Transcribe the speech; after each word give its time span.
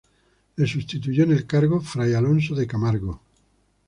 Le 0.55 0.65
sustituyó 0.65 1.25
en 1.25 1.31
el 1.31 1.45
cargo 1.45 1.79
fray 1.79 2.13
Alonso 2.15 2.55
de 2.55 2.65
Camargo. 2.65 3.21